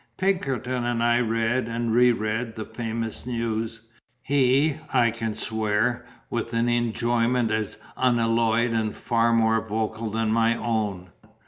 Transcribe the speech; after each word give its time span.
Pinkerton 0.17 0.83
and 0.83 1.03
I 1.03 1.19
read 1.19 1.67
and 1.67 1.93
re 1.93 2.11
read 2.11 2.55
the 2.55 2.65
famous 2.65 3.27
news: 3.27 3.81
he, 4.23 4.79
I 4.91 5.11
can 5.11 5.35
swear, 5.35 6.07
with 6.27 6.53
an 6.53 6.67
enjoyment 6.67 7.51
as 7.51 7.77
unalloyed 7.95 8.71
and 8.71 8.95
far 8.95 9.31
more 9.31 9.61
vocal 9.63 10.09
than 10.09 10.31
my 10.31 10.55
own. 10.57 11.11